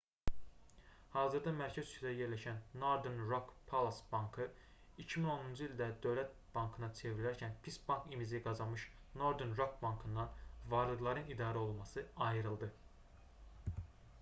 hazırda 1.15 1.51
mərkəz 1.57 1.89
küçədə 1.89 2.13
yerləşən 2.19 2.61
northern 2.83 3.19
rock 3.31 3.51
plc. 3.71 3.99
bankı 4.13 4.47
2010-cu 5.03 5.67
ildə 5.67 5.89
dövlət 6.07 6.33
bankına 6.57 6.89
çevrilərkən 7.01 7.53
pis 7.69 7.77
bank 7.91 8.09
imici 8.17 8.41
qazanmış 8.49 8.87
northern 9.23 9.55
rock 9.63 9.77
bankından 9.87 10.33
varlıqların 10.75 11.33
i̇darəolunması 11.37 12.07
ayrıldı 12.31 12.71